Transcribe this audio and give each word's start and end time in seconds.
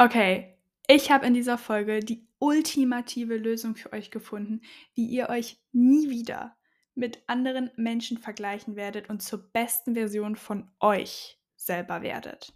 Okay, 0.00 0.56
ich 0.88 1.10
habe 1.10 1.26
in 1.26 1.34
dieser 1.34 1.58
Folge 1.58 2.00
die 2.00 2.26
ultimative 2.38 3.36
Lösung 3.36 3.76
für 3.76 3.92
euch 3.92 4.10
gefunden, 4.10 4.62
wie 4.94 5.04
ihr 5.04 5.28
euch 5.28 5.60
nie 5.72 6.08
wieder 6.08 6.56
mit 6.94 7.22
anderen 7.26 7.70
Menschen 7.76 8.16
vergleichen 8.16 8.76
werdet 8.76 9.10
und 9.10 9.20
zur 9.20 9.52
besten 9.52 9.92
Version 9.92 10.36
von 10.36 10.70
euch 10.80 11.38
selber 11.54 12.00
werdet. 12.00 12.54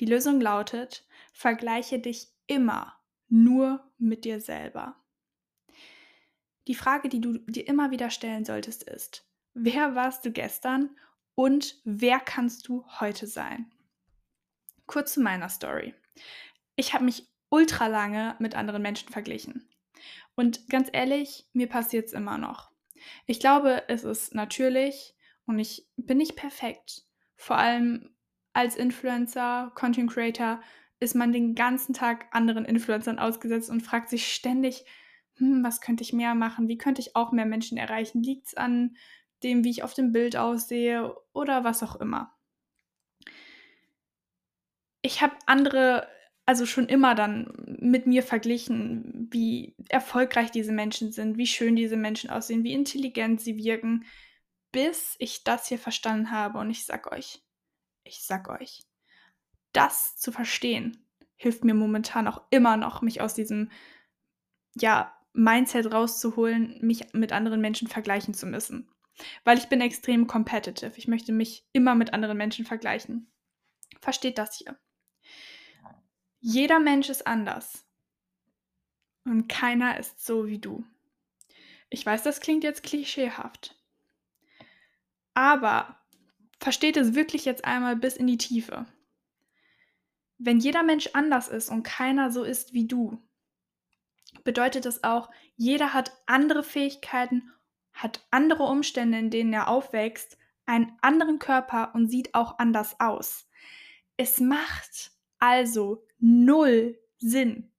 Die 0.00 0.04
Lösung 0.04 0.38
lautet, 0.38 1.06
vergleiche 1.32 1.98
dich 1.98 2.28
immer 2.46 2.94
nur 3.30 3.90
mit 3.96 4.26
dir 4.26 4.38
selber. 4.38 5.02
Die 6.68 6.74
Frage, 6.74 7.08
die 7.08 7.22
du 7.22 7.38
dir 7.38 7.66
immer 7.66 7.90
wieder 7.90 8.10
stellen 8.10 8.44
solltest, 8.44 8.82
ist, 8.82 9.26
wer 9.54 9.94
warst 9.94 10.26
du 10.26 10.30
gestern 10.30 10.94
und 11.36 11.80
wer 11.84 12.20
kannst 12.20 12.68
du 12.68 12.84
heute 13.00 13.26
sein? 13.26 13.72
Kurz 14.84 15.14
zu 15.14 15.22
meiner 15.22 15.48
Story. 15.48 15.94
Ich 16.76 16.94
habe 16.94 17.04
mich 17.04 17.28
ultra 17.48 17.86
lange 17.86 18.36
mit 18.38 18.54
anderen 18.54 18.82
Menschen 18.82 19.10
verglichen. 19.10 19.68
Und 20.34 20.68
ganz 20.68 20.88
ehrlich, 20.92 21.46
mir 21.52 21.68
passiert 21.68 22.06
es 22.06 22.12
immer 22.12 22.38
noch. 22.38 22.70
Ich 23.26 23.40
glaube, 23.40 23.84
es 23.88 24.04
ist 24.04 24.34
natürlich 24.34 25.14
und 25.46 25.58
ich 25.58 25.86
bin 25.96 26.18
nicht 26.18 26.36
perfekt. 26.36 27.02
Vor 27.36 27.56
allem 27.56 28.14
als 28.52 28.76
Influencer, 28.76 29.72
Content 29.74 30.10
Creator 30.10 30.60
ist 31.00 31.14
man 31.14 31.32
den 31.32 31.54
ganzen 31.54 31.92
Tag 31.92 32.26
anderen 32.32 32.64
Influencern 32.64 33.18
ausgesetzt 33.18 33.70
und 33.70 33.82
fragt 33.82 34.08
sich 34.08 34.32
ständig, 34.32 34.84
hm, 35.36 35.62
was 35.64 35.80
könnte 35.80 36.02
ich 36.02 36.12
mehr 36.12 36.34
machen? 36.34 36.68
Wie 36.68 36.78
könnte 36.78 37.00
ich 37.00 37.16
auch 37.16 37.32
mehr 37.32 37.46
Menschen 37.46 37.76
erreichen? 37.76 38.22
Liegt 38.22 38.48
es 38.48 38.54
an 38.54 38.96
dem, 39.42 39.64
wie 39.64 39.70
ich 39.70 39.82
auf 39.82 39.94
dem 39.94 40.12
Bild 40.12 40.36
aussehe 40.36 41.14
oder 41.32 41.64
was 41.64 41.82
auch 41.82 41.96
immer? 41.96 42.33
Ich 45.04 45.20
habe 45.20 45.36
andere 45.44 46.08
also 46.46 46.64
schon 46.64 46.86
immer 46.86 47.14
dann 47.14 47.52
mit 47.66 48.06
mir 48.06 48.22
verglichen, 48.22 49.28
wie 49.30 49.76
erfolgreich 49.88 50.50
diese 50.50 50.72
Menschen 50.72 51.12
sind, 51.12 51.36
wie 51.36 51.46
schön 51.46 51.76
diese 51.76 51.96
Menschen 51.96 52.30
aussehen, 52.30 52.64
wie 52.64 52.72
intelligent 52.72 53.40
sie 53.40 53.56
wirken, 53.56 54.06
bis 54.72 55.14
ich 55.18 55.44
das 55.44 55.68
hier 55.68 55.78
verstanden 55.78 56.30
habe. 56.30 56.58
Und 56.58 56.70
ich 56.70 56.86
sag 56.86 57.12
euch, 57.12 57.42
ich 58.04 58.24
sag 58.24 58.48
euch, 58.48 58.82
das 59.72 60.16
zu 60.16 60.32
verstehen, 60.32 61.06
hilft 61.36 61.64
mir 61.64 61.74
momentan 61.74 62.26
auch 62.26 62.42
immer 62.50 62.78
noch, 62.78 63.02
mich 63.02 63.20
aus 63.20 63.34
diesem, 63.34 63.70
ja, 64.74 65.14
Mindset 65.34 65.92
rauszuholen, 65.92 66.78
mich 66.80 67.12
mit 67.12 67.32
anderen 67.32 67.60
Menschen 67.60 67.88
vergleichen 67.88 68.32
zu 68.32 68.46
müssen. 68.46 68.88
Weil 69.44 69.58
ich 69.58 69.68
bin 69.68 69.80
extrem 69.80 70.26
competitive. 70.26 70.92
Ich 70.96 71.08
möchte 71.08 71.32
mich 71.32 71.66
immer 71.72 71.94
mit 71.94 72.14
anderen 72.14 72.38
Menschen 72.38 72.64
vergleichen. 72.64 73.30
Versteht 74.00 74.38
das 74.38 74.56
hier? 74.56 74.78
Jeder 76.46 76.78
Mensch 76.78 77.08
ist 77.08 77.26
anders. 77.26 77.86
Und 79.24 79.48
keiner 79.48 79.98
ist 79.98 80.22
so 80.22 80.46
wie 80.46 80.58
du. 80.58 80.84
Ich 81.88 82.04
weiß, 82.04 82.22
das 82.22 82.42
klingt 82.42 82.64
jetzt 82.64 82.82
klischeehaft. 82.82 83.74
Aber 85.32 85.98
versteht 86.60 86.98
es 86.98 87.14
wirklich 87.14 87.46
jetzt 87.46 87.64
einmal 87.64 87.96
bis 87.96 88.18
in 88.18 88.26
die 88.26 88.36
Tiefe. 88.36 88.84
Wenn 90.36 90.58
jeder 90.58 90.82
Mensch 90.82 91.08
anders 91.14 91.48
ist 91.48 91.70
und 91.70 91.82
keiner 91.82 92.30
so 92.30 92.44
ist 92.44 92.74
wie 92.74 92.86
du, 92.86 93.22
bedeutet 94.44 94.84
das 94.84 95.02
auch, 95.02 95.30
jeder 95.56 95.94
hat 95.94 96.12
andere 96.26 96.62
Fähigkeiten, 96.62 97.50
hat 97.94 98.22
andere 98.30 98.64
Umstände, 98.64 99.16
in 99.18 99.30
denen 99.30 99.54
er 99.54 99.68
aufwächst, 99.68 100.36
einen 100.66 100.92
anderen 101.00 101.38
Körper 101.38 101.94
und 101.94 102.08
sieht 102.08 102.34
auch 102.34 102.58
anders 102.58 103.00
aus. 103.00 103.48
Es 104.18 104.40
macht 104.40 105.14
also 105.38 106.04
null 106.24 106.98
Sinn, 107.18 107.70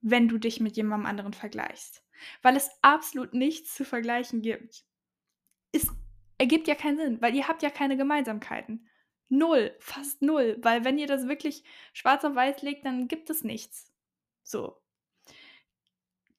wenn 0.00 0.26
du 0.26 0.38
dich 0.38 0.58
mit 0.58 0.76
jemandem 0.76 1.06
anderen 1.06 1.34
vergleichst. 1.34 2.02
Weil 2.42 2.56
es 2.56 2.70
absolut 2.82 3.34
nichts 3.34 3.74
zu 3.74 3.84
vergleichen 3.84 4.40
gibt. 4.42 4.84
Es 5.72 5.86
ergibt 6.38 6.66
ja 6.66 6.74
keinen 6.74 6.96
Sinn, 6.96 7.20
weil 7.20 7.34
ihr 7.34 7.46
habt 7.46 7.62
ja 7.62 7.70
keine 7.70 7.96
Gemeinsamkeiten. 7.96 8.88
Null, 9.28 9.76
fast 9.80 10.22
null. 10.22 10.56
Weil 10.62 10.84
wenn 10.84 10.98
ihr 10.98 11.06
das 11.06 11.28
wirklich 11.28 11.62
schwarz 11.92 12.24
auf 12.24 12.34
weiß 12.34 12.62
legt, 12.62 12.86
dann 12.86 13.06
gibt 13.06 13.28
es 13.28 13.44
nichts. 13.44 13.92
So. 14.42 14.80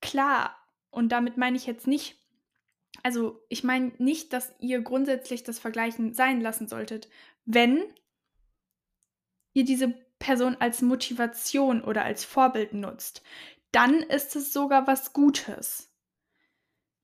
Klar, 0.02 0.58
und 0.90 1.10
damit 1.10 1.38
meine 1.38 1.58
ich 1.58 1.68
jetzt 1.68 1.86
nicht, 1.86 2.18
also 3.04 3.46
ich 3.50 3.64
meine 3.64 3.94
nicht, 4.00 4.34
dass 4.34 4.56
ihr 4.60 4.82
grundsätzlich 4.82 5.44
das 5.44 5.60
Vergleichen 5.60 6.14
sein 6.14 6.42
lassen 6.42 6.68
solltet, 6.68 7.08
wenn 7.46 7.84
ihr 9.54 9.66
diese 9.66 10.09
Person 10.20 10.58
als 10.60 10.82
Motivation 10.82 11.82
oder 11.82 12.04
als 12.04 12.26
Vorbild 12.26 12.74
nutzt, 12.74 13.24
dann 13.72 14.02
ist 14.02 14.36
es 14.36 14.54
sogar 14.54 14.86
was 14.88 15.14
Gutes. 15.14 15.94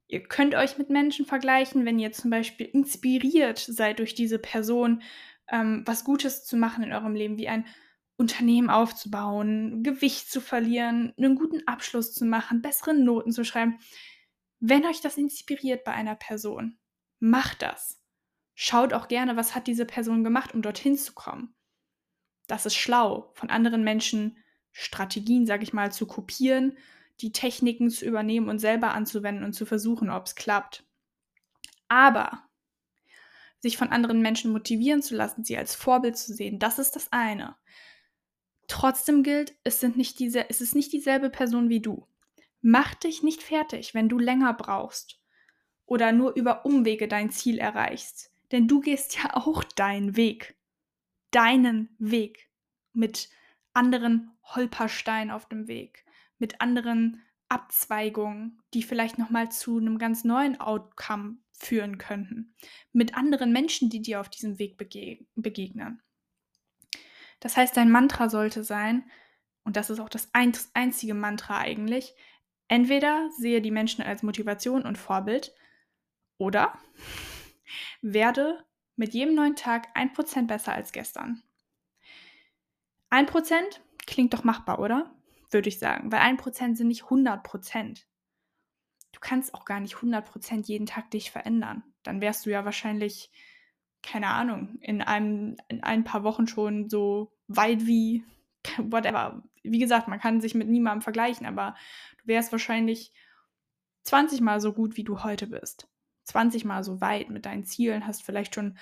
Ihr 0.08 0.24
könnt 0.24 0.54
euch 0.54 0.78
mit 0.78 0.90
Menschen 0.90 1.26
vergleichen, 1.26 1.86
wenn 1.86 1.98
ihr 1.98 2.12
zum 2.12 2.30
Beispiel 2.30 2.68
inspiriert 2.68 3.58
seid 3.58 4.00
durch 4.00 4.14
diese 4.14 4.38
Person, 4.38 5.02
ähm, 5.50 5.84
was 5.86 6.04
Gutes 6.04 6.46
zu 6.46 6.58
machen 6.58 6.84
in 6.84 6.94
eurem 6.94 7.16
Leben, 7.16 7.38
wie 7.38 7.48
ein 7.48 7.66
Unternehmen 8.18 8.70
aufzubauen, 8.70 9.84
Gewicht 9.84 10.32
zu 10.32 10.42
verlieren, 10.42 11.14
einen 11.18 11.36
guten 11.36 11.68
Abschluss 11.68 12.14
zu 12.14 12.26
machen, 12.26 12.62
bessere 12.62 12.94
Noten 12.94 13.32
zu 13.32 13.44
schreiben. 13.44 13.80
Wenn 14.60 14.86
euch 14.86 15.02
das 15.02 15.18
inspiriert 15.18 15.84
bei 15.84 15.92
einer 15.92 16.16
Person, 16.16 16.78
macht 17.20 17.62
das. 17.62 18.02
Schaut 18.54 18.94
auch 18.94 19.08
gerne, 19.08 19.36
was 19.36 19.54
hat 19.54 19.68
diese 19.68 19.86
Person 19.86 20.24
gemacht, 20.24 20.54
um 20.54 20.62
dorthin 20.62 20.98
zu 20.98 21.14
kommen 21.14 21.56
das 22.48 22.66
ist 22.66 22.76
schlau, 22.76 23.32
von 23.34 23.50
anderen 23.50 23.84
Menschen 23.84 24.38
Strategien, 24.72 25.46
sage 25.46 25.64
ich 25.64 25.74
mal, 25.74 25.92
zu 25.92 26.06
kopieren, 26.06 26.78
die 27.22 27.32
Techniken 27.32 27.90
zu 27.90 28.06
übernehmen 28.06 28.50
und 28.50 28.60
selber 28.60 28.94
anzuwenden 28.94 29.46
und 29.46 29.54
zu 29.54 29.66
versuchen, 29.66 30.10
ob 30.10 30.26
es 30.26 30.36
klappt. 30.36 30.84
Aber 31.88 32.44
sich 33.60 33.78
von 33.78 33.90
anderen 33.90 34.22
Menschen 34.22 34.52
motivieren 34.52 35.02
zu 35.02 35.16
lassen, 35.16 35.44
sie 35.44 35.58
als 35.58 35.76
Vorbild 35.76 36.18
zu 36.18 36.34
sehen, 36.34 36.60
das 36.60 36.78
ist 36.78 36.96
das 36.96 37.12
eine. 37.12 37.56
Trotzdem 38.68 39.24
gilt, 39.24 39.56
es, 39.64 39.80
sind 39.80 39.96
nicht 39.96 40.20
diese, 40.20 40.50
es 40.50 40.60
ist 40.60 40.76
nicht 40.76 40.92
dieselbe 40.92 41.30
Person 41.30 41.70
wie 41.70 41.80
du. 41.80 42.08
Mach 42.62 42.96
dich 42.96 43.24
nicht 43.24 43.44
fertig, 43.44 43.94
wenn 43.94 44.10
du 44.10 44.20
länger 44.20 44.54
brauchst 44.54 45.22
oder 45.86 46.12
nur 46.12 46.36
über 46.36 46.66
Umwege 46.66 47.08
dein 47.08 47.30
Ziel 47.30 47.60
erreichst. 47.60 48.32
Denn 48.52 48.68
du 48.68 48.82
gehst 48.82 49.16
ja 49.16 49.36
auch 49.36 49.64
deinen 49.64 50.16
Weg 50.16 50.56
deinen 51.36 51.90
Weg 52.00 52.50
mit 52.94 53.30
anderen 53.74 54.32
Holpersteinen 54.44 55.32
auf 55.32 55.50
dem 55.50 55.68
Weg, 55.68 56.06
mit 56.38 56.62
anderen 56.62 57.22
Abzweigungen, 57.50 58.62
die 58.74 58.84
vielleicht 58.84 59.18
nochmal 59.18 59.52
zu 59.52 59.78
einem 59.78 59.98
ganz 59.98 60.24
neuen 60.24 60.60
Outcome 60.60 61.38
führen 61.52 61.98
könnten, 61.98 62.56
mit 62.94 63.16
anderen 63.16 63.52
Menschen, 63.52 63.90
die 63.90 64.02
dir 64.02 64.22
auf 64.22 64.30
diesem 64.30 64.60
Weg 64.60 64.78
bege 64.78 65.26
begegnen. 65.36 66.02
Das 67.42 67.58
heißt, 67.58 67.76
dein 67.76 67.92
Mantra 67.92 68.30
sollte 68.30 68.64
sein, 68.64 69.10
und 69.64 69.76
das 69.76 69.90
ist 69.90 70.00
auch 70.00 70.10
das 70.10 70.30
einzige 70.34 71.14
Mantra 71.14 71.60
eigentlich, 71.60 72.14
entweder 72.68 73.30
sehe 73.38 73.62
die 73.62 73.72
Menschen 73.72 74.04
als 74.04 74.24
Motivation 74.24 74.84
und 74.84 74.98
Vorbild 74.98 75.54
oder 76.38 76.80
werde 78.02 78.64
mit 78.96 79.14
jedem 79.14 79.36
neuen 79.36 79.56
Tag 79.56 79.88
ein 79.94 80.14
Prozent 80.14 80.48
besser 80.48 80.74
als 80.74 80.92
gestern. 80.92 81.44
Ein 83.10 83.26
Prozent 83.26 83.82
klingt 84.06 84.34
doch 84.34 84.44
machbar, 84.44 84.80
oder? 84.80 85.16
Würde 85.52 85.70
ich 85.70 85.80
sagen, 85.80 86.12
weil 86.12 86.20
ein 86.20 86.38
Prozent 86.38 86.78
sind 86.78 86.88
nicht 86.88 87.04
100 87.04 87.44
Prozent. 87.44 88.08
Du 89.12 89.20
kannst 89.20 89.54
auch 89.54 89.66
gar 89.66 89.80
nicht 89.80 89.96
100 89.96 90.26
Prozent 90.26 90.68
jeden 90.68 90.86
Tag 90.86 91.12
dich 91.12 91.32
verändern. 91.32 91.84
Dann 92.04 92.20
wärst 92.20 92.46
du 92.46 92.50
ja 92.50 92.66
wahrscheinlich, 92.66 93.32
keine 94.04 94.28
Ahnung, 94.28 94.78
in, 94.82 95.02
einem, 95.02 95.56
in 95.70 95.84
ein 95.84 96.04
paar 96.04 96.24
Wochen 96.24 96.48
schon 96.48 96.90
so 96.90 97.32
weit 97.48 97.86
wie 97.86 98.26
whatever. 98.78 99.44
Wie 99.64 99.80
gesagt, 99.80 100.08
man 100.08 100.20
kann 100.20 100.42
sich 100.42 100.56
mit 100.56 100.68
niemandem 100.68 101.02
vergleichen, 101.02 101.46
aber 101.46 101.76
du 102.22 102.28
wärst 102.28 102.52
wahrscheinlich 102.52 103.14
20 104.04 104.42
Mal 104.42 104.60
so 104.60 104.74
gut, 104.74 104.98
wie 104.98 105.04
du 105.04 105.24
heute 105.24 105.48
bist. 105.48 105.88
20 106.26 106.66
Mal 106.66 106.84
so 106.84 107.02
weit 107.02 107.30
mit 107.30 107.46
deinen 107.46 107.66
Zielen, 107.66 108.06
hast 108.06 108.24
vielleicht 108.24 108.56
schon 108.56 108.78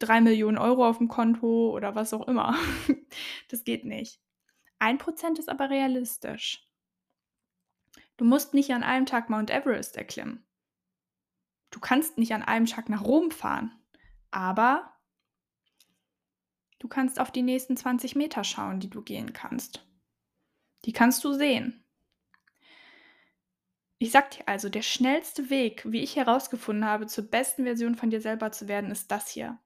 3 0.00 0.20
Millionen 0.20 0.58
Euro 0.58 0.86
auf 0.86 0.98
dem 0.98 1.08
Konto 1.08 1.70
oder 1.70 1.94
was 1.94 2.12
auch 2.12 2.26
immer. 2.28 2.56
das 3.48 3.64
geht 3.64 3.84
nicht. 3.84 4.20
Ein 4.78 4.98
Prozent 4.98 5.38
ist 5.38 5.48
aber 5.48 5.70
realistisch. 5.70 6.66
Du 8.16 8.24
musst 8.24 8.54
nicht 8.54 8.72
an 8.72 8.82
einem 8.82 9.06
Tag 9.06 9.30
Mount 9.30 9.50
Everest 9.50 9.96
erklimmen. 9.96 10.44
Du 11.70 11.80
kannst 11.80 12.18
nicht 12.18 12.32
an 12.32 12.42
einem 12.42 12.66
Tag 12.66 12.88
nach 12.88 13.04
Rom 13.04 13.30
fahren. 13.30 13.72
Aber 14.30 14.92
du 16.78 16.88
kannst 16.88 17.20
auf 17.20 17.30
die 17.30 17.42
nächsten 17.42 17.76
20 17.76 18.16
Meter 18.16 18.44
schauen, 18.44 18.80
die 18.80 18.90
du 18.90 19.02
gehen 19.02 19.32
kannst. 19.32 19.86
Die 20.84 20.92
kannst 20.92 21.24
du 21.24 21.32
sehen. 21.32 21.85
Ich 23.98 24.10
sag 24.10 24.30
dir 24.30 24.46
also, 24.46 24.68
der 24.68 24.82
schnellste 24.82 25.48
Weg, 25.48 25.82
wie 25.90 26.02
ich 26.02 26.16
herausgefunden 26.16 26.84
habe, 26.84 27.06
zur 27.06 27.30
besten 27.30 27.64
Version 27.64 27.94
von 27.94 28.10
dir 28.10 28.20
selber 28.20 28.52
zu 28.52 28.68
werden, 28.68 28.90
ist 28.90 29.10
das 29.10 29.28
hier. 29.28 29.58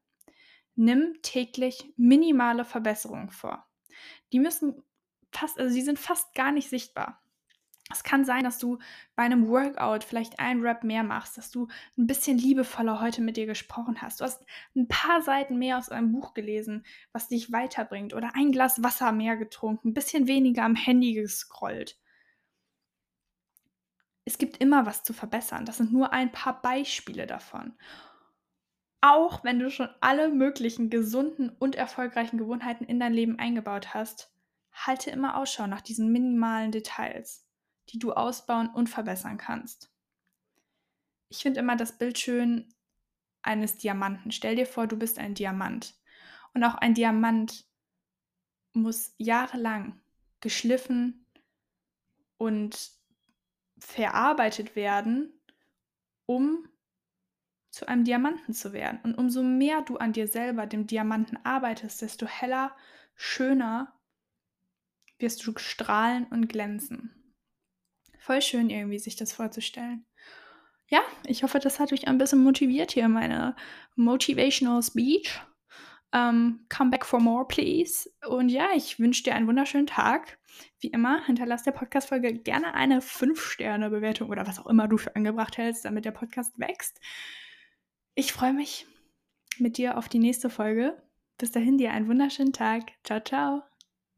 Nimm 0.77 1.15
täglich 1.23 1.93
minimale 1.97 2.65
Verbesserungen 2.65 3.31
vor. 3.31 3.67
Die 4.33 4.39
müssen 4.39 4.83
fast, 5.33 5.59
also 5.59 5.73
sie 5.73 5.83
sind 5.83 5.99
fast 5.99 6.33
gar 6.35 6.53
nicht 6.53 6.69
sichtbar. 6.69 7.21
Es 7.93 8.05
kann 8.05 8.25
sein, 8.25 8.45
dass 8.45 8.59
du 8.59 8.79
bei 9.17 9.25
einem 9.25 9.49
Workout 9.49 10.05
vielleicht 10.05 10.39
ein 10.39 10.61
Rap 10.61 10.85
mehr 10.85 11.03
machst, 11.03 11.37
dass 11.37 11.51
du 11.51 11.67
ein 11.99 12.07
bisschen 12.07 12.39
liebevoller 12.39 13.01
heute 13.01 13.21
mit 13.21 13.37
dir 13.37 13.47
gesprochen 13.47 14.01
hast. 14.01 14.21
Du 14.21 14.25
hast 14.25 14.45
ein 14.77 14.87
paar 14.87 15.23
Seiten 15.23 15.59
mehr 15.59 15.77
aus 15.77 15.89
einem 15.89 16.13
Buch 16.13 16.33
gelesen, 16.33 16.87
was 17.13 17.27
dich 17.27 17.51
weiterbringt 17.51 18.15
oder 18.15 18.37
ein 18.37 18.53
Glas 18.53 18.81
Wasser 18.85 19.11
mehr 19.11 19.37
getrunken, 19.37 19.89
ein 19.89 19.95
bisschen 19.95 20.29
weniger 20.29 20.63
am 20.63 20.77
Handy 20.77 21.15
gescrollt. 21.15 21.99
Es 24.31 24.39
gibt 24.39 24.59
immer 24.59 24.87
was 24.87 25.03
zu 25.03 25.13
verbessern. 25.13 25.65
Das 25.65 25.79
sind 25.79 25.93
nur 25.93 26.13
ein 26.13 26.31
paar 26.31 26.63
Beispiele 26.63 27.27
davon. 27.27 27.75
Auch 29.01 29.45
wenn 29.45 29.59
du 29.59 29.71
schon 29.71 29.89
alle 30.01 30.29
möglichen 30.29 30.91
gesunden 30.91 31.51
und 31.51 31.75
erfolgreichen 31.75 32.39
Gewohnheiten 32.39 32.85
in 32.85 33.01
dein 33.01 33.13
Leben 33.13 33.39
eingebaut 33.39 33.95
hast, 33.95 34.33
halte 34.73 35.11
immer 35.11 35.37
Ausschau 35.37 35.67
nach 35.67 35.81
diesen 35.81 36.13
minimalen 36.13 36.71
Details 36.71 37.51
die 37.93 37.99
du 37.99 38.13
ausbauen 38.13 38.69
und 38.69 38.89
verbessern 38.89 39.37
kannst. 39.37 39.91
Ich 41.29 41.39
finde 41.39 41.61
immer 41.61 41.77
das 41.77 41.99
Bild 41.99 42.19
schön 42.19 42.73
eines 43.43 43.79
Diamanten. 43.79 44.33
Stell 44.33 44.57
dir 44.57 44.67
vor, 44.67 44.87
du 44.87 44.97
bist 44.97 45.19
ein 45.19 45.35
Diamant. 45.35 45.95
Und 46.55 46.65
auch 46.65 46.75
ein 46.75 46.95
Diamant 46.95 47.67
muss 48.73 49.15
jahrelang 49.19 50.01
geschliffen 50.41 51.27
und 52.37 52.93
verarbeitet 53.81 54.77
werden, 54.77 55.33
um 56.27 56.69
zu 57.71 57.87
einem 57.87 58.05
Diamanten 58.05 58.53
zu 58.53 58.73
werden. 58.73 59.01
Und 59.03 59.17
umso 59.17 59.43
mehr 59.43 59.83
du 59.83 59.97
an 59.97 60.13
dir 60.13 60.29
selber, 60.29 60.67
dem 60.67 60.87
Diamanten 60.87 61.39
arbeitest, 61.45 62.03
desto 62.03 62.27
heller, 62.27 62.77
schöner 63.15 63.93
wirst 65.19 65.47
du 65.47 65.53
strahlen 65.57 66.27
und 66.27 66.49
glänzen. 66.49 67.35
Voll 68.19 68.43
schön 68.43 68.71
irgendwie, 68.71 68.99
sich 68.99 69.17
das 69.17 69.33
vorzustellen. 69.33 70.07
Ja, 70.89 71.01
ich 71.25 71.43
hoffe, 71.43 71.59
das 71.61 71.79
hat 71.79 71.93
euch 71.93 72.09
ein 72.09 72.19
bisschen 72.19 72.43
motiviert 72.43 72.93
hier, 72.93 73.09
meine 73.09 73.55
Motivational 73.95 74.83
Speech. 74.83 75.41
Um, 76.13 76.21
ähm, 76.21 76.67
come 76.69 76.91
back 76.91 77.07
for 77.07 77.21
more, 77.21 77.47
please. 77.47 78.11
Und 78.27 78.49
ja, 78.49 78.71
ich 78.75 78.99
wünsche 78.99 79.23
dir 79.23 79.35
einen 79.35 79.47
wunderschönen 79.47 79.87
Tag. 79.87 80.39
Wie 80.81 80.89
immer, 80.89 81.25
hinterlass 81.25 81.63
der 81.63 81.71
Podcast-Folge 81.71 82.35
gerne 82.35 82.75
eine 82.75 83.01
5-Sterne-Bewertung 83.01 84.29
oder 84.29 84.47
was 84.47 84.59
auch 84.59 84.67
immer 84.67 84.89
du 84.89 84.97
für 84.97 85.15
angebracht 85.15 85.57
hältst, 85.57 85.85
damit 85.85 86.05
der 86.05 86.11
Podcast 86.11 86.59
wächst. 86.59 87.01
Ich 88.15 88.33
freue 88.33 88.53
mich 88.53 88.87
mit 89.59 89.79
dir 89.79 89.97
auf 89.97 90.09
die 90.09 90.19
nächste 90.19 90.51
Folge. 90.51 91.01
Bis 91.39 91.53
dahin 91.53 91.79
dir 91.79 91.93
einen 91.93 92.09
wunderschönen 92.09 92.53
Tag. 92.53 92.93
Ciao, 93.05 93.21
ciao. 93.21 93.70